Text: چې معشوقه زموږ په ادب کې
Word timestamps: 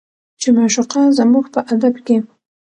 چې 0.41 0.47
معشوقه 0.57 1.01
زموږ 1.17 1.45
په 1.53 1.59
ادب 1.73 1.95
کې 2.05 2.17